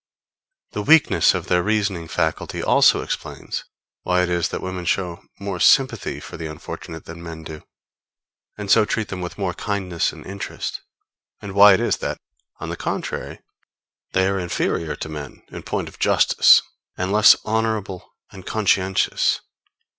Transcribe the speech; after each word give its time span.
The 0.71 0.81
weakness 0.81 1.35
of 1.35 1.45
their 1.45 1.61
reasoning 1.61 2.07
faculty 2.07 2.63
also 2.63 3.03
explains 3.03 3.65
why 4.01 4.23
it 4.23 4.29
is 4.29 4.49
that 4.49 4.59
women 4.63 4.83
show 4.83 5.21
more 5.39 5.59
sympathy 5.59 6.19
for 6.19 6.37
the 6.37 6.47
unfortunate 6.47 7.05
than 7.05 7.21
men 7.21 7.43
do, 7.43 7.61
and 8.57 8.71
so 8.71 8.83
treat 8.83 9.09
them 9.09 9.21
with 9.21 9.37
more 9.37 9.53
kindness 9.53 10.11
and 10.11 10.25
interest; 10.25 10.81
and 11.39 11.51
why 11.53 11.75
it 11.75 11.79
is 11.79 11.97
that, 11.97 12.17
on 12.59 12.69
the 12.69 12.75
contrary, 12.77 13.41
they 14.13 14.27
are 14.27 14.39
inferior 14.39 14.95
to 14.95 15.07
men 15.07 15.43
in 15.49 15.61
point 15.61 15.87
of 15.87 15.99
justice, 15.99 16.63
and 16.97 17.11
less 17.11 17.35
honorable 17.45 18.11
and 18.31 18.47
conscientious. 18.47 19.41